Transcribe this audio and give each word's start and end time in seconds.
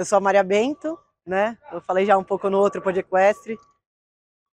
Eu 0.00 0.06
sou 0.06 0.16
a 0.16 0.20
Maria 0.22 0.42
Bento, 0.42 0.98
né? 1.26 1.58
Eu 1.70 1.78
falei 1.82 2.06
já 2.06 2.16
um 2.16 2.24
pouco 2.24 2.48
no 2.48 2.56
outro 2.56 2.80
podcast 2.80 3.54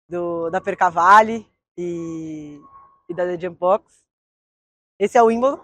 do 0.06 0.50
da 0.50 0.60
Percavale 0.60 1.50
e, 1.78 2.60
e 3.08 3.14
da 3.14 3.24
The 3.24 3.40
Jump 3.40 3.58
Box. 3.58 4.04
Esse 5.00 5.18
é 5.18 5.24
o 5.24 5.28
Wimbledon, 5.28 5.58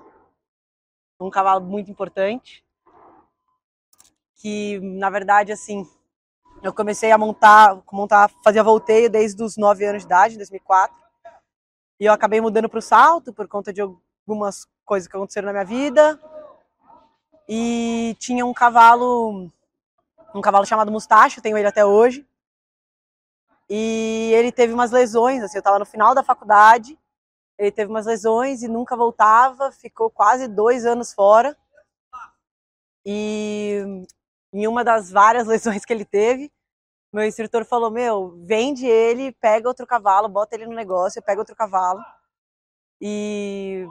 um 1.20 1.30
cavalo 1.30 1.66
muito 1.66 1.92
importante 1.92 2.66
que 4.38 4.80
na 4.80 5.10
verdade 5.10 5.52
assim 5.52 5.86
eu 6.64 6.74
comecei 6.74 7.12
a 7.12 7.18
montar, 7.18 7.84
montar, 7.92 8.32
fazia 8.42 8.64
volteio 8.64 9.10
desde 9.10 9.44
os 9.44 9.58
9 9.58 9.84
anos 9.86 10.04
de 10.04 10.06
idade, 10.06 10.38
2004. 10.38 10.96
E 12.00 12.06
eu 12.06 12.14
acabei 12.14 12.40
mudando 12.40 12.70
para 12.70 12.80
o 12.80 12.82
salto 12.82 13.34
por 13.34 13.50
conta 13.50 13.74
de 13.74 13.82
algumas 13.82 14.66
coisas 14.86 15.10
que 15.10 15.18
aconteceram 15.18 15.48
na 15.48 15.52
minha 15.52 15.66
vida. 15.66 16.18
E 17.50 18.16
tinha 18.18 18.46
um 18.46 18.54
cavalo, 18.54 19.52
um 20.34 20.42
cavalo 20.42 20.66
chamado 20.66 20.92
Mustache, 20.92 21.42
tenho 21.42 21.58
ele 21.58 21.68
até 21.68 21.86
hoje. 21.86 22.28
E 23.70 24.32
ele 24.34 24.52
teve 24.52 24.74
umas 24.74 24.92
lesões, 24.92 25.42
assim, 25.42 25.58
eu 25.58 25.62
estava 25.62 25.80
no 25.80 25.86
final 25.86 26.14
da 26.14 26.24
faculdade, 26.24 26.98
ele 27.58 27.72
teve 27.72 27.90
umas 27.90 28.06
lesões 28.06 28.62
e 28.62 28.68
nunca 28.68 28.96
voltava, 28.96 29.72
ficou 29.72 30.10
quase 30.10 30.48
dois 30.48 30.86
anos 30.86 31.14
fora. 31.14 31.58
E 33.06 33.82
em 34.52 34.68
uma 34.68 34.84
das 34.84 35.12
várias 35.12 35.48
lesões 35.48 35.86
que 35.86 35.94
ele 35.94 36.06
teve, 36.06 36.52
meu 37.12 37.26
instrutor 37.26 37.64
falou: 37.64 37.92
Meu, 37.92 38.36
vende 38.44 38.86
ele, 38.86 39.32
pega 39.34 39.68
outro 39.68 39.86
cavalo, 39.86 40.28
bota 40.28 40.56
ele 40.56 40.66
no 40.66 40.74
negócio, 40.74 41.22
pega 41.22 41.42
outro 41.42 41.56
cavalo. 41.56 42.02
E 43.00 43.88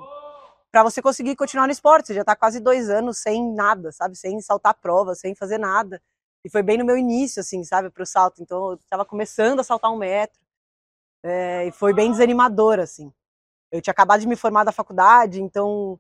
para 0.73 0.83
você 0.83 1.01
conseguir 1.01 1.37
continuar 1.37 1.67
no 1.67 1.73
esporte, 1.73 2.09
você 2.09 2.15
já 2.15 2.23
está 2.23 2.35
quase 2.35 2.59
dois 2.59 2.91
anos 2.91 3.19
sem 3.19 3.55
nada, 3.55 3.93
sabe? 3.93 4.17
Sem 4.17 4.41
saltar 4.41 4.75
prova, 4.75 5.15
sem 5.15 5.35
fazer 5.35 5.59
nada. 5.59 6.03
E 6.45 6.51
foi 6.51 6.63
bem 6.63 6.79
no 6.79 6.85
meu 6.85 6.97
início, 6.97 7.41
assim, 7.41 7.63
sabe, 7.65 7.91
para 7.91 8.03
o 8.03 8.07
salto. 8.07 8.43
Então 8.43 8.71
eu 8.71 8.75
estava 8.75 9.05
começando 9.05 9.61
a 9.61 9.65
saltar 9.65 9.93
um 9.93 9.97
metro. 9.97 10.41
É, 11.23 11.67
e 11.67 11.73
foi 11.73 11.95
bem 11.95 12.11
desanimador, 12.11 12.81
assim. 12.81 13.13
Eu 13.71 13.81
tinha 13.83 13.93
acabado 13.93 14.21
de 14.21 14.29
me 14.29 14.37
formar 14.37 14.65
da 14.65 14.73
faculdade, 14.73 15.41
então 15.43 15.99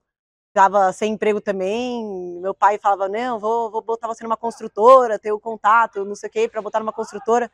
estava 0.49 0.93
sem 0.93 1.15
emprego 1.15 1.41
também. 1.41 2.05
Meu 2.41 2.55
pai 2.55 2.79
falava: 2.79 3.09
Não, 3.09 3.39
vou, 3.39 3.71
vou 3.71 3.83
botar 3.83 4.09
você 4.09 4.25
numa 4.25 4.37
construtora, 4.37 5.19
ter 5.19 5.33
o 5.33 5.41
contato, 5.41 6.05
não 6.05 6.15
sei 6.17 6.29
o 6.29 6.33
quê, 6.33 6.49
para 6.49 6.62
botar 6.62 6.81
numa 6.81 6.93
construtora. 6.93 7.51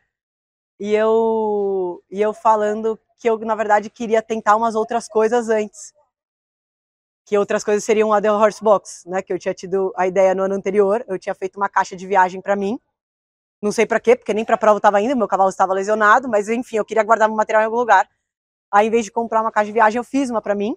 E 0.80 0.94
eu, 0.94 2.02
e 2.10 2.20
eu 2.22 2.32
falando 2.32 2.98
que 3.18 3.28
eu, 3.28 3.38
na 3.40 3.54
verdade, 3.54 3.90
queria 3.90 4.22
tentar 4.22 4.56
umas 4.56 4.74
outras 4.74 5.08
coisas 5.08 5.48
antes. 5.48 5.92
Que 7.28 7.36
outras 7.36 7.62
coisas 7.62 7.84
seriam 7.84 8.10
a 8.10 8.22
The 8.22 8.32
Horse 8.32 8.64
Box, 8.64 9.06
né? 9.06 9.20
Que 9.20 9.32
eu 9.32 9.38
tinha 9.38 9.52
tido 9.52 9.92
a 9.94 10.06
ideia 10.06 10.34
no 10.34 10.44
ano 10.44 10.54
anterior. 10.54 11.04
Eu 11.06 11.18
tinha 11.18 11.34
feito 11.34 11.56
uma 11.56 11.68
caixa 11.68 11.94
de 11.94 12.06
viagem 12.06 12.40
para 12.40 12.56
mim. 12.56 12.80
Não 13.60 13.70
sei 13.70 13.84
para 13.84 14.00
quê, 14.00 14.16
porque 14.16 14.32
nem 14.32 14.46
para 14.46 14.56
prova 14.56 14.78
estava 14.78 15.00
indo, 15.02 15.14
meu 15.14 15.28
cavalo 15.28 15.50
estava 15.50 15.74
lesionado, 15.74 16.28
mas 16.28 16.48
enfim, 16.48 16.76
eu 16.76 16.84
queria 16.84 17.02
guardar 17.02 17.28
meu 17.28 17.36
material 17.36 17.62
em 17.62 17.66
algum 17.66 17.76
lugar. 17.76 18.08
Aí, 18.72 18.86
em 18.86 18.90
vez 18.90 19.04
de 19.04 19.10
comprar 19.10 19.42
uma 19.42 19.52
caixa 19.52 19.66
de 19.66 19.72
viagem, 19.72 19.98
eu 19.98 20.04
fiz 20.04 20.30
uma 20.30 20.40
para 20.40 20.54
mim. 20.54 20.74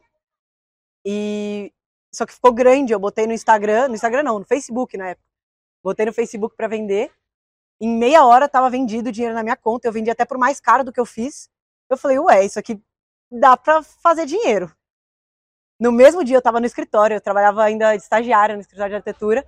E, 1.05 1.71
só 2.13 2.25
que 2.25 2.33
ficou 2.33 2.51
grande, 2.51 2.91
eu 2.91 2.99
botei 2.99 3.25
no 3.27 3.33
Instagram, 3.33 3.87
no 3.87 3.95
Instagram 3.95 4.23
não, 4.23 4.39
no 4.39 4.45
Facebook 4.45 4.97
na 4.97 5.09
época. 5.09 5.27
Botei 5.83 6.05
no 6.05 6.13
Facebook 6.13 6.55
para 6.55 6.67
vender. 6.67 7.11
Em 7.79 7.89
meia 7.89 8.25
hora 8.25 8.49
tava 8.49 8.69
vendido 8.69 9.09
o 9.09 9.11
dinheiro 9.11 9.35
na 9.35 9.43
minha 9.43 9.55
conta, 9.55 9.87
eu 9.87 9.91
vendi 9.91 10.09
até 10.09 10.25
por 10.25 10.37
mais 10.37 10.59
caro 10.59 10.83
do 10.83 10.91
que 10.91 10.99
eu 10.99 11.05
fiz. 11.05 11.49
Eu 11.89 11.97
falei, 11.97 12.19
ué, 12.19 12.45
isso 12.45 12.59
aqui 12.59 12.81
dá 13.31 13.55
para 13.55 13.83
fazer 13.83 14.25
dinheiro. 14.25 14.71
No 15.81 15.91
mesmo 15.91 16.23
dia 16.23 16.37
eu 16.37 16.41
tava 16.43 16.59
no 16.59 16.67
escritório, 16.67 17.15
eu 17.15 17.21
trabalhava 17.21 17.63
ainda 17.63 17.97
de 17.97 18.03
estagiária 18.03 18.53
no 18.53 18.61
escritório 18.61 18.91
de 18.91 18.95
arquitetura. 18.97 19.43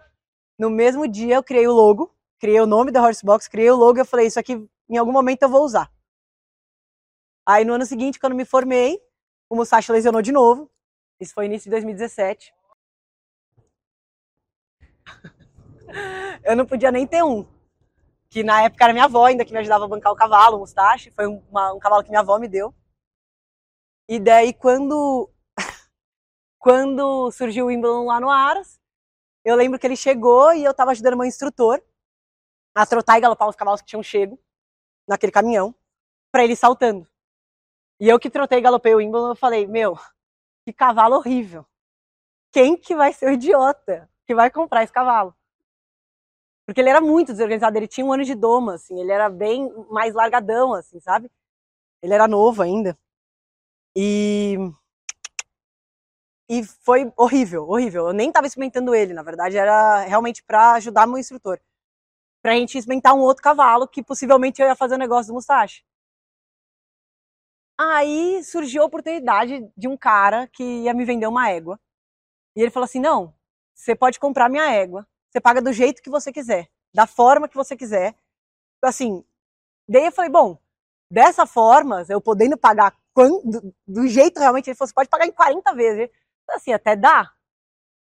No 0.58 0.68
mesmo 0.68 1.08
dia 1.08 1.36
eu 1.36 1.44
criei 1.44 1.68
o 1.68 1.72
logo, 1.72 2.12
criei 2.40 2.60
o 2.60 2.66
nome 2.66 2.92
da 2.92 3.04
Horsebox, 3.04 3.48
criei 3.48 3.70
o 3.70 3.76
logo 3.76 4.00
eu 4.00 4.06
falei, 4.06 4.26
isso 4.26 4.40
aqui 4.40 4.68
em 4.90 4.98
algum 4.98 5.12
momento 5.12 5.44
eu 5.44 5.50
vou 5.50 5.64
usar. 5.64 5.94
Aí 7.46 7.64
no 7.64 7.76
ano 7.76 7.86
seguinte, 7.86 8.20
quando 8.20 8.34
me 8.34 8.46
formei, 8.46 9.00
o 9.48 9.56
Musashi 9.56 9.92
lesionou 9.92 10.24
de 10.24 10.32
novo, 10.32 10.72
isso 11.20 11.36
foi 11.36 11.46
início 11.46 11.66
de 11.66 11.70
2017. 11.70 12.52
eu 16.44 16.56
não 16.56 16.66
podia 16.66 16.92
nem 16.92 17.06
ter 17.06 17.24
um. 17.24 17.46
Que 18.28 18.42
na 18.42 18.64
época 18.64 18.86
era 18.86 18.94
minha 18.94 19.06
avó 19.06 19.26
ainda 19.26 19.46
que 19.46 19.54
me 19.54 19.60
ajudava 19.60 19.86
a 19.86 19.88
bancar 19.88 20.12
o 20.12 20.16
cavalo, 20.16 20.58
o 20.58 20.62
mustache. 20.62 21.12
Foi 21.12 21.28
uma, 21.28 21.74
um 21.74 21.80
cavalo 21.80 22.04
que 22.04 22.10
minha 22.10 22.22
avó 22.22 22.40
me 22.40 22.48
deu. 22.48 22.74
E 24.10 24.20
daí 24.20 24.52
quando 24.52 25.30
quando 26.64 27.30
surgiu 27.30 27.66
o 27.66 27.68
Wimbledon 27.68 28.06
lá 28.06 28.22
no 28.22 28.30
Aras, 28.30 28.80
eu 29.44 29.54
lembro 29.54 29.78
que 29.78 29.86
ele 29.86 29.98
chegou 29.98 30.54
e 30.54 30.64
eu 30.64 30.72
estava 30.72 30.92
ajudando 30.92 31.18
meu 31.18 31.26
instrutor 31.26 31.84
a 32.74 32.86
trotar 32.86 33.18
e 33.18 33.22
galopar 33.22 33.50
os 33.50 33.56
cavalos 33.58 33.82
que 33.82 33.88
tinham 33.88 34.02
chego 34.02 34.40
naquele 35.06 35.34
caminhão 35.34 35.76
para 36.32 36.46
ele 36.46 36.56
saltando. 36.56 37.06
E 38.00 38.08
eu 38.08 38.18
que 38.18 38.30
trotei 38.30 38.60
e 38.60 38.62
galopei 38.62 38.96
o 38.96 39.00
Wimbledon, 39.00 39.32
eu 39.32 39.36
falei, 39.36 39.68
meu, 39.68 40.00
que 40.66 40.72
cavalo 40.72 41.18
horrível. 41.18 41.66
Quem 42.50 42.78
que 42.78 42.96
vai 42.96 43.12
ser 43.12 43.26
o 43.26 43.34
idiota 43.34 44.10
que 44.26 44.34
vai 44.34 44.50
comprar 44.50 44.86
esse 44.86 44.94
cavalo? 44.94 45.36
Porque 46.66 46.80
ele 46.80 46.90
era 46.90 47.02
muito 47.02 47.34
desorganizado, 47.34 47.76
ele 47.76 47.90
tinha 47.90 48.06
um 48.06 48.14
ano 48.14 48.24
de 48.24 48.36
doma, 48.36 48.76
assim, 48.76 48.98
ele 49.02 49.12
era 49.12 49.30
bem 49.30 49.70
mais 49.90 50.14
largadão, 50.14 50.74
assim, 50.74 50.98
sabe? 51.02 51.30
Ele 52.02 52.14
era 52.14 52.26
novo 52.26 52.64
ainda. 52.64 52.98
E 53.94 54.58
e 56.60 56.64
foi 56.64 57.12
horrível, 57.18 57.68
horrível. 57.68 58.08
Eu 58.08 58.14
nem 58.14 58.28
estava 58.28 58.46
experimentando 58.46 58.94
ele, 58.94 59.14
na 59.14 59.24
verdade, 59.24 59.58
era 59.58 60.02
realmente 60.02 60.44
para 60.44 60.74
ajudar 60.74 61.08
meu 61.08 61.18
instrutor. 61.18 61.60
Pra 62.44 62.54
gente 62.54 62.78
experimentar 62.78 63.16
um 63.16 63.22
outro 63.22 63.42
cavalo 63.42 63.88
que 63.88 64.04
possivelmente 64.04 64.62
eu 64.62 64.68
ia 64.68 64.76
fazer 64.76 64.94
o 64.94 64.98
um 64.98 65.00
negócio 65.00 65.32
do 65.32 65.36
mustache. 65.36 65.84
Aí 67.80 68.44
surgiu 68.44 68.84
a 68.84 68.86
oportunidade 68.86 69.68
de 69.76 69.88
um 69.88 69.98
cara 69.98 70.48
que 70.48 70.64
ia 70.64 70.94
me 70.94 71.06
vender 71.06 71.26
uma 71.26 71.50
égua. 71.50 71.80
E 72.56 72.62
ele 72.62 72.70
falou 72.70 72.86
assim: 72.86 73.00
não, 73.00 73.34
você 73.74 73.96
pode 73.96 74.20
comprar 74.20 74.48
minha 74.48 74.70
égua, 74.72 75.08
você 75.32 75.42
paga 75.42 75.62
do 75.62 75.74
jeito 75.74 76.04
que 76.04 76.10
você 76.10 76.32
quiser, 76.32 76.70
da 76.94 77.08
forma 77.08 77.50
que 77.50 77.56
você 77.56 77.76
quiser. 77.76 78.16
Assim, 78.84 79.26
daí 79.90 80.06
eu 80.06 80.12
falei: 80.12 80.30
bom, 80.30 80.60
dessa 81.10 81.48
forma, 81.48 82.06
eu 82.10 82.22
podendo 82.22 82.58
pagar 82.58 82.96
do 83.88 84.08
jeito 84.08 84.40
realmente, 84.40 84.70
ele 84.70 84.76
falou: 84.76 84.90
você 84.90 84.94
pode 84.94 85.10
pagar 85.10 85.26
em 85.26 85.32
40 85.32 85.74
vezes. 85.74 86.10
Assim, 86.50 86.74
até 86.74 86.96
dá. 86.96 87.32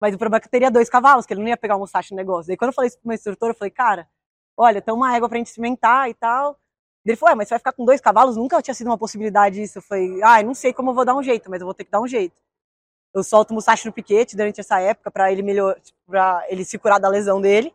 Mas 0.01 0.15
o 0.15 0.19
problema 0.19 0.39
é 0.39 0.41
que 0.41 0.47
eu 0.47 0.51
teria 0.51 0.71
dois 0.71 0.89
cavalos, 0.89 1.27
que 1.27 1.33
ele 1.33 1.41
não 1.41 1.49
ia 1.49 1.57
pegar 1.57 1.77
um 1.77 1.81
mustache 1.81 2.13
no 2.13 2.17
negócio. 2.17 2.49
Daí 2.49 2.57
quando 2.57 2.71
eu 2.71 2.75
falei 2.75 2.89
isso 2.89 2.99
pro 2.99 3.09
meu 3.09 3.15
instrutor, 3.15 3.51
eu 3.51 3.55
falei: 3.55 3.71
cara, 3.71 4.09
olha, 4.57 4.81
tem 4.81 4.95
uma 4.95 5.15
égua 5.15 5.29
pra 5.29 5.39
gente 5.39 5.51
cimentar 5.51 6.09
e 6.09 6.15
tal. 6.15 6.59
Ele 7.05 7.17
falou, 7.17 7.37
mas 7.37 7.49
você 7.49 7.55
vai 7.55 7.59
ficar 7.59 7.73
com 7.73 7.85
dois 7.85 8.01
cavalos? 8.01 8.37
Nunca 8.37 8.61
tinha 8.61 8.75
sido 8.75 8.89
uma 8.89 8.99
possibilidade 8.99 9.63
isso. 9.63 9.79
Eu 9.79 9.83
falei, 9.83 10.23
ah, 10.23 10.43
não 10.43 10.55
sei 10.55 10.73
como 10.75 10.91
eu 10.91 10.95
vou 10.95 11.05
dar 11.05 11.15
um 11.15 11.23
jeito, 11.23 11.51
mas 11.51 11.61
eu 11.61 11.67
vou 11.67 11.73
ter 11.73 11.85
que 11.85 11.91
dar 11.91 12.01
um 12.01 12.07
jeito. 12.07 12.39
Eu 13.15 13.23
solto 13.25 13.51
o 13.51 13.55
Musashi 13.55 13.87
no 13.87 13.93
piquete 13.93 14.37
durante 14.37 14.61
essa 14.61 14.79
época 14.79 15.11
para 15.11 15.33
ele 15.33 15.43
melhor, 15.43 15.77
para 16.07 16.45
ele 16.49 16.65
se 16.65 16.79
curar 16.79 17.01
da 17.01 17.09
lesão 17.09 17.41
dele. 17.41 17.75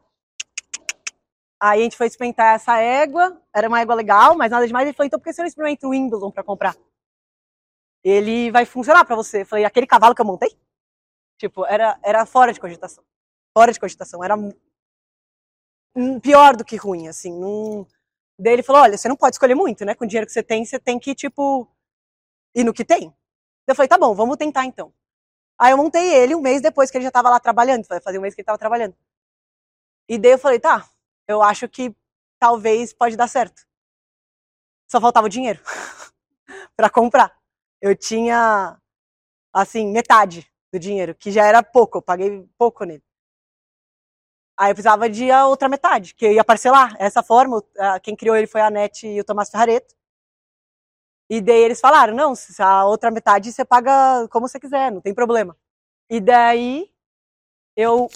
Aí 1.60 1.80
a 1.80 1.84
gente 1.84 1.98
foi 1.98 2.08
experimentar 2.08 2.56
essa 2.56 2.78
égua, 2.78 3.42
era 3.56 3.68
uma 3.68 3.80
égua 3.82 3.96
legal, 3.96 4.36
mas 4.36 4.52
nada 4.52 4.68
demais. 4.68 4.86
Ele 4.86 4.96
falou, 4.96 5.08
então 5.08 5.20
por 5.20 5.26
que 5.26 5.34
você 5.34 5.42
não 5.42 5.48
experimenta 5.48 5.88
o 5.88 5.92
Wimbledon 5.92 6.30
para 6.30 6.44
comprar? 6.44 6.76
Ele 8.04 8.52
vai 8.52 8.66
funcionar 8.66 9.06
para 9.06 9.16
você. 9.16 9.42
Eu 9.42 9.46
falei, 9.46 9.66
aquele 9.66 9.88
cavalo 9.88 10.14
que 10.16 10.22
eu 10.22 10.26
montei? 10.26 10.58
Tipo, 11.38 11.66
era, 11.66 11.98
era 12.04 12.26
fora 12.26 12.54
de 12.54 12.60
cogitação. 12.60 13.04
Fora 13.54 13.72
de 13.72 13.80
cogitação. 13.80 14.24
Era 14.24 14.36
pior 16.22 16.56
do 16.56 16.66
que 16.66 16.76
ruim, 16.76 17.08
assim. 17.08 17.32
Não 17.32 17.88
Daí 18.38 18.54
ele 18.54 18.64
falou: 18.64 18.82
olha, 18.82 18.98
você 18.98 19.08
não 19.08 19.16
pode 19.16 19.36
escolher 19.36 19.56
muito, 19.56 19.86
né? 19.86 19.96
Com 19.96 20.06
o 20.06 20.08
dinheiro 20.08 20.26
que 20.26 20.34
você 20.34 20.44
tem, 20.44 20.66
você 20.66 20.80
tem 20.80 21.00
que, 21.00 21.14
tipo, 21.16 21.68
ir 22.56 22.64
no 22.64 22.74
que 22.74 22.86
tem. 22.86 23.14
Eu 23.68 23.76
falei: 23.76 23.88
tá 23.88 23.98
bom, 23.98 24.14
vamos 24.14 24.38
tentar 24.38 24.66
então. 24.66 24.94
Aí 25.58 25.72
eu 25.72 25.78
montei 25.78 26.14
ele 26.16 26.36
um 26.36 26.42
mês 26.42 26.62
depois 26.62 26.90
que 26.90 26.98
ele 26.98 27.04
já 27.04 27.10
estava 27.10 27.30
lá 27.30 27.40
trabalhando, 27.40 27.86
fazia 27.86 28.20
um 28.20 28.22
mês 28.22 28.34
que 28.34 28.42
ele 28.42 28.44
estava 28.44 28.58
trabalhando. 28.58 28.96
E 30.10 30.18
daí 30.18 30.32
eu 30.32 30.40
falei: 30.40 30.60
tá, 30.60 30.88
eu 31.28 31.42
acho 31.42 31.70
que 31.70 31.96
talvez 32.40 32.94
pode 32.94 33.16
dar 33.16 33.28
certo. 33.28 33.66
Só 34.90 35.00
faltava 35.00 35.28
o 35.28 35.30
dinheiro 35.30 35.60
para 36.76 36.90
comprar. 36.90 37.36
Eu 37.86 37.98
tinha, 37.98 38.78
assim, 39.54 39.92
metade 39.92 40.48
do 40.74 40.80
dinheiro, 40.80 41.16
que 41.16 41.32
já 41.32 41.46
era 41.46 41.64
pouco, 41.64 41.98
eu 42.00 42.02
paguei 42.02 42.48
pouco 42.58 42.86
nele. 42.86 43.04
Aí 44.58 44.72
eu 44.72 44.76
precisava 44.76 45.10
de 45.10 45.30
a 45.30 45.48
outra 45.48 45.68
metade, 45.68 46.16
que 46.16 46.26
eu 46.26 46.32
ia 46.32 46.44
parcelar. 46.46 46.96
Essa 46.98 47.22
forma, 47.22 47.62
quem 48.02 48.16
criou 48.16 48.38
ele 48.38 48.48
foi 48.48 48.62
a 48.62 48.70
NET 48.70 49.06
e 49.08 49.20
o 49.20 49.24
Tomás 49.26 49.50
Ferrareto. 49.50 49.94
E 51.30 51.42
daí 51.42 51.62
eles 51.62 51.80
falaram, 51.80 52.14
não, 52.16 52.34
a 52.60 52.86
outra 52.86 53.10
metade 53.10 53.52
você 53.52 53.64
paga 53.66 54.28
como 54.30 54.48
você 54.48 54.60
quiser, 54.60 54.92
não 54.92 55.02
tem 55.02 55.14
problema. 55.14 55.56
E 56.10 56.20
daí 56.20 56.90
eu 57.76 58.10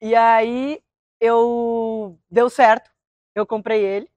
E 0.00 0.14
aí 0.14 0.80
eu 1.20 2.18
deu 2.30 2.50
certo, 2.50 2.90
eu 3.34 3.46
comprei 3.46 3.84
ele. 3.84 4.13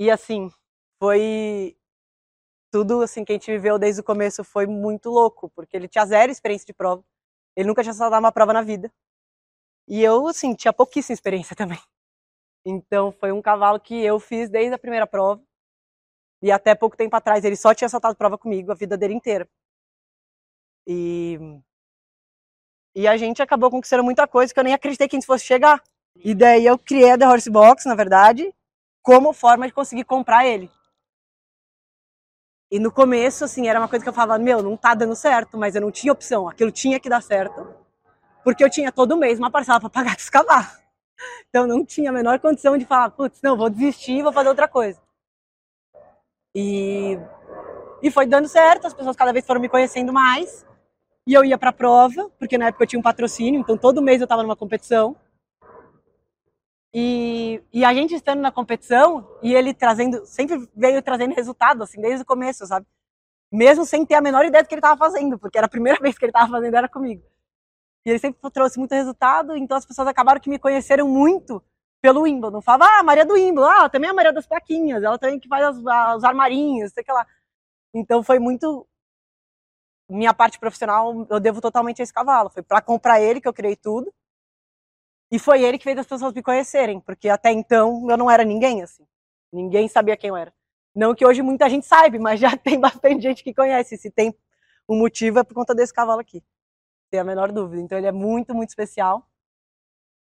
E 0.00 0.10
assim, 0.10 0.50
foi 0.98 1.76
tudo 2.72 3.02
assim 3.02 3.22
que 3.22 3.32
a 3.32 3.34
gente 3.34 3.50
viveu 3.50 3.78
desde 3.78 4.00
o 4.00 4.04
começo 4.04 4.42
foi 4.42 4.66
muito 4.66 5.10
louco, 5.10 5.50
porque 5.50 5.76
ele 5.76 5.88
tinha 5.88 6.06
zero 6.06 6.32
experiência 6.32 6.64
de 6.64 6.72
prova. 6.72 7.04
Ele 7.54 7.68
nunca 7.68 7.82
tinha 7.82 7.92
saltado 7.92 8.24
uma 8.24 8.32
prova 8.32 8.54
na 8.54 8.62
vida. 8.62 8.90
E 9.86 10.02
eu, 10.02 10.26
assim, 10.26 10.54
tinha 10.54 10.72
pouquíssima 10.72 11.12
experiência 11.12 11.54
também. 11.56 11.78
Então 12.64 13.12
foi 13.12 13.30
um 13.30 13.42
cavalo 13.42 13.78
que 13.78 13.94
eu 14.02 14.18
fiz 14.18 14.48
desde 14.48 14.74
a 14.74 14.78
primeira 14.78 15.06
prova. 15.06 15.42
E 16.42 16.50
até 16.50 16.74
pouco 16.74 16.96
tempo 16.96 17.14
atrás 17.14 17.44
ele 17.44 17.56
só 17.56 17.74
tinha 17.74 17.88
saltado 17.88 18.16
prova 18.16 18.38
comigo 18.38 18.72
a 18.72 18.74
vida 18.74 18.96
dele 18.96 19.12
inteira. 19.12 19.46
E 20.86 21.38
e 22.94 23.06
a 23.06 23.18
gente 23.18 23.42
acabou 23.42 23.70
conquistando 23.70 24.02
muita 24.02 24.26
coisa 24.26 24.52
que 24.52 24.58
eu 24.58 24.64
nem 24.64 24.74
acreditei 24.74 25.06
que 25.08 25.14
a 25.16 25.18
gente 25.20 25.26
fosse 25.26 25.44
chegar. 25.44 25.82
E 26.16 26.34
daí 26.34 26.64
eu 26.64 26.78
criei 26.78 27.10
a 27.12 27.18
The 27.18 27.28
Horse 27.28 27.50
Box, 27.50 27.86
na 27.86 27.94
verdade, 27.94 28.52
como 29.02 29.32
forma 29.32 29.66
de 29.66 29.72
conseguir 29.72 30.04
comprar 30.04 30.46
ele. 30.46 30.70
E 32.70 32.78
no 32.78 32.92
começo, 32.92 33.44
assim, 33.44 33.66
era 33.66 33.80
uma 33.80 33.88
coisa 33.88 34.04
que 34.04 34.08
eu 34.08 34.14
falava, 34.14 34.42
meu, 34.42 34.62
não 34.62 34.76
tá 34.76 34.94
dando 34.94 35.16
certo, 35.16 35.58
mas 35.58 35.74
eu 35.74 35.80
não 35.80 35.90
tinha 35.90 36.12
opção, 36.12 36.48
aquilo 36.48 36.70
tinha 36.70 37.00
que 37.00 37.08
dar 37.08 37.20
certo. 37.20 37.74
Porque 38.44 38.62
eu 38.62 38.70
tinha 38.70 38.92
todo 38.92 39.16
mês 39.16 39.38
uma 39.38 39.50
parcela 39.50 39.80
para 39.80 39.90
pagar 39.90 40.14
dos 40.16 40.30
cavalos. 40.30 40.80
Então 41.48 41.66
não 41.66 41.84
tinha 41.84 42.10
a 42.10 42.12
menor 42.12 42.38
condição 42.38 42.78
de 42.78 42.86
falar, 42.86 43.10
putz, 43.10 43.42
não, 43.42 43.56
vou 43.56 43.68
desistir 43.68 44.22
vou 44.22 44.32
fazer 44.32 44.48
outra 44.48 44.68
coisa. 44.68 45.00
E, 46.54 47.18
e 48.02 48.10
foi 48.10 48.26
dando 48.26 48.48
certo, 48.48 48.86
as 48.86 48.94
pessoas 48.94 49.16
cada 49.16 49.32
vez 49.32 49.46
foram 49.46 49.60
me 49.60 49.68
conhecendo 49.68 50.12
mais. 50.12 50.64
E 51.26 51.34
eu 51.34 51.44
ia 51.44 51.58
para 51.58 51.70
a 51.70 51.72
prova, 51.72 52.30
porque 52.38 52.56
na 52.56 52.68
época 52.68 52.84
eu 52.84 52.88
tinha 52.88 52.98
um 52.98 53.02
patrocínio, 53.02 53.60
então 53.60 53.76
todo 53.76 54.00
mês 54.00 54.20
eu 54.20 54.24
estava 54.24 54.42
numa 54.42 54.56
competição. 54.56 55.14
E, 56.92 57.62
e 57.72 57.84
a 57.84 57.94
gente 57.94 58.14
estando 58.14 58.40
na 58.40 58.50
competição, 58.50 59.38
e 59.42 59.54
ele 59.54 59.72
trazendo, 59.72 60.26
sempre 60.26 60.68
veio 60.74 61.00
trazendo 61.02 61.34
resultado, 61.34 61.82
assim, 61.84 62.00
desde 62.00 62.22
o 62.22 62.26
começo, 62.26 62.66
sabe? 62.66 62.86
Mesmo 63.52 63.84
sem 63.84 64.04
ter 64.04 64.14
a 64.14 64.20
menor 64.20 64.44
ideia 64.44 64.62
do 64.62 64.68
que 64.68 64.74
ele 64.74 64.80
estava 64.80 64.96
fazendo, 64.96 65.38
porque 65.38 65.58
era 65.58 65.66
a 65.66 65.70
primeira 65.70 65.98
vez 66.02 66.18
que 66.18 66.24
ele 66.24 66.30
estava 66.30 66.50
fazendo, 66.50 66.74
era 66.76 66.88
comigo. 66.88 67.22
E 68.04 68.10
ele 68.10 68.18
sempre 68.18 68.50
trouxe 68.50 68.78
muito 68.78 68.92
resultado, 68.92 69.56
então 69.56 69.76
as 69.76 69.86
pessoas 69.86 70.08
acabaram 70.08 70.40
que 70.40 70.50
me 70.50 70.58
conheceram 70.58 71.06
muito 71.08 71.62
pelo 72.00 72.22
Wimbledon. 72.22 72.60
Falava, 72.62 72.90
ah, 72.98 73.02
Maria 73.02 73.24
do 73.24 73.34
Wimbledon, 73.34 73.68
ah, 73.68 73.88
também 73.88 74.08
é 74.08 74.10
a 74.10 74.14
Maria 74.14 74.32
das 74.32 74.46
Plaquinhas, 74.46 75.02
ela 75.02 75.18
também 75.18 75.38
que 75.38 75.48
faz 75.48 75.64
as, 75.64 75.76
os 76.16 76.24
armarinhos, 76.24 76.92
sei 76.92 77.04
lá. 77.08 77.26
Então 77.94 78.22
foi 78.22 78.38
muito. 78.38 78.86
Minha 80.08 80.34
parte 80.34 80.58
profissional, 80.58 81.26
eu 81.30 81.38
devo 81.38 81.60
totalmente 81.60 82.00
a 82.00 82.02
esse 82.02 82.12
cavalo. 82.12 82.50
Foi 82.50 82.62
para 82.62 82.82
comprar 82.82 83.20
ele 83.20 83.40
que 83.40 83.46
eu 83.46 83.52
criei 83.52 83.76
tudo. 83.76 84.12
E 85.30 85.38
foi 85.38 85.62
ele 85.62 85.78
que 85.78 85.84
fez 85.84 85.96
as 85.96 86.06
pessoas 86.06 86.32
me 86.34 86.42
conhecerem, 86.42 87.00
porque 87.00 87.28
até 87.28 87.52
então 87.52 88.10
eu 88.10 88.16
não 88.16 88.30
era 88.30 88.44
ninguém, 88.44 88.82
assim. 88.82 89.06
Ninguém 89.52 89.86
sabia 89.88 90.16
quem 90.16 90.28
eu 90.28 90.36
era. 90.36 90.52
Não 90.94 91.14
que 91.14 91.24
hoje 91.24 91.40
muita 91.40 91.70
gente 91.70 91.86
saiba, 91.86 92.18
mas 92.18 92.40
já 92.40 92.50
tem 92.58 92.80
bastante 92.80 93.22
gente 93.22 93.44
que 93.44 93.54
conhece. 93.54 93.96
Se 93.96 94.10
tem 94.10 94.34
um 94.88 94.98
motivo 94.98 95.38
é 95.38 95.44
por 95.44 95.54
conta 95.54 95.74
desse 95.74 95.94
cavalo 95.94 96.20
aqui. 96.20 96.42
Tem 97.10 97.20
a 97.20 97.24
menor 97.24 97.52
dúvida. 97.52 97.80
Então 97.80 97.96
ele 97.96 98.08
é 98.08 98.12
muito, 98.12 98.54
muito 98.54 98.70
especial. 98.70 99.24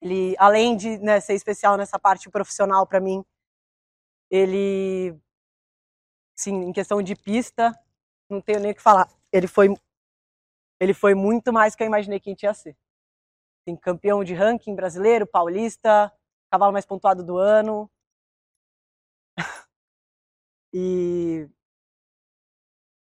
Ele, 0.02 0.34
além 0.38 0.76
de 0.76 0.98
né, 0.98 1.20
ser 1.20 1.34
especial 1.34 1.76
nessa 1.76 1.98
parte 1.98 2.28
profissional 2.28 2.87
para 2.87 3.00
mim, 3.00 3.25
ele, 4.31 5.14
sim, 6.37 6.54
em 6.64 6.72
questão 6.72 7.02
de 7.02 7.14
pista, 7.14 7.78
não 8.28 8.40
tenho 8.40 8.60
nem 8.60 8.72
o 8.72 8.75
que 8.75 8.82
falar. 8.82 9.08
Ele 9.32 9.46
foi, 9.46 9.69
ele 10.81 10.94
foi 10.94 11.14
muito 11.14 11.52
mais 11.52 11.75
do 11.75 11.76
que 11.76 11.82
eu 11.84 11.87
imaginei 11.87 12.19
que 12.19 12.34
ia 12.42 12.54
ser 12.54 12.76
tem 13.70 13.76
campeão 13.76 14.25
de 14.25 14.34
ranking 14.34 14.75
brasileiro, 14.75 15.26
paulista, 15.26 16.12
cavalo 16.50 16.72
mais 16.72 16.84
pontuado 16.84 17.25
do 17.25 17.37
ano. 17.37 17.88
e, 20.72 21.49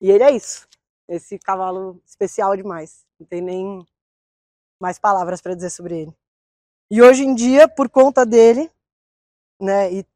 e 0.00 0.10
ele 0.10 0.24
é 0.24 0.30
isso. 0.30 0.68
Esse 1.08 1.38
cavalo 1.38 2.00
especial 2.04 2.54
demais. 2.56 3.06
Não 3.18 3.26
tem 3.26 3.40
nem 3.40 3.86
mais 4.80 4.98
palavras 4.98 5.40
para 5.40 5.54
dizer 5.54 5.70
sobre 5.70 6.02
ele. 6.02 6.14
E 6.90 7.00
hoje 7.00 7.24
em 7.24 7.34
dia, 7.34 7.68
por 7.68 7.88
conta 7.88 8.26
dele, 8.26 8.70
né, 9.60 9.92
e 9.92 10.06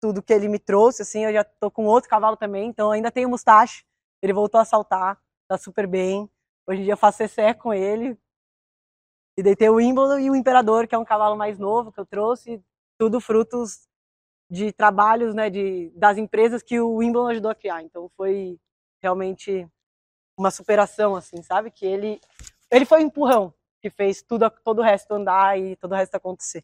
tudo 0.00 0.22
que 0.22 0.32
ele 0.32 0.48
me 0.48 0.58
trouxe, 0.58 1.02
assim, 1.02 1.24
eu 1.24 1.32
já 1.32 1.44
tô 1.44 1.70
com 1.70 1.86
outro 1.86 2.08
cavalo 2.08 2.36
também, 2.36 2.68
então 2.68 2.90
ainda 2.90 3.10
tenho 3.10 3.28
mustache. 3.28 3.84
Ele 4.22 4.32
voltou 4.32 4.60
a 4.60 4.64
saltar, 4.64 5.20
tá 5.48 5.58
super 5.58 5.86
bem. 5.86 6.30
Hoje 6.66 6.80
em 6.80 6.84
dia 6.84 6.92
eu 6.94 6.96
faço 6.96 7.18
CCE 7.18 7.54
com 7.54 7.74
ele, 7.74 8.18
e 9.40 9.42
daí 9.42 9.56
tem 9.56 9.70
o 9.70 9.76
Wimbledon 9.76 10.18
e 10.18 10.30
o 10.30 10.36
Imperador, 10.36 10.86
que 10.86 10.94
é 10.94 10.98
um 10.98 11.04
cavalo 11.04 11.34
mais 11.34 11.58
novo 11.58 11.90
que 11.90 11.98
eu 11.98 12.04
trouxe, 12.04 12.62
tudo 12.98 13.22
frutos 13.22 13.88
de 14.50 14.70
trabalhos, 14.70 15.34
né, 15.34 15.48
de, 15.48 15.90
das 15.96 16.18
empresas 16.18 16.62
que 16.62 16.78
o 16.78 16.96
Wimbledon 16.96 17.28
ajudou 17.28 17.50
a 17.50 17.54
criar. 17.54 17.82
Então 17.82 18.10
foi 18.18 18.60
realmente 19.02 19.66
uma 20.36 20.50
superação, 20.50 21.16
assim, 21.16 21.42
sabe? 21.42 21.70
Que 21.70 21.86
ele, 21.86 22.20
ele 22.70 22.84
foi 22.84 22.98
o 22.98 23.06
empurrão 23.06 23.54
que 23.80 23.88
fez 23.88 24.20
tudo, 24.20 24.50
todo 24.62 24.80
o 24.80 24.84
resto 24.84 25.14
andar 25.14 25.58
e 25.58 25.74
todo 25.76 25.92
o 25.92 25.94
resto 25.94 26.14
acontecer. 26.16 26.62